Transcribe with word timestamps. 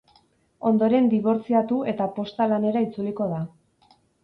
Ondoren 0.69 1.09
dibortziatu 1.11 1.77
eta 1.93 2.09
posta 2.17 2.49
lanera 2.55 2.85
itzuliko 2.89 3.31
da. 3.37 3.45